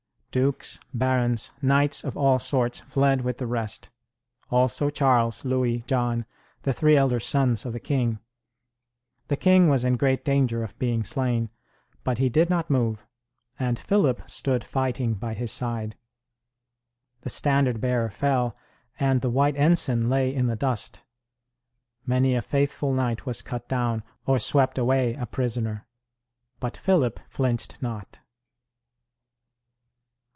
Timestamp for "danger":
10.23-10.63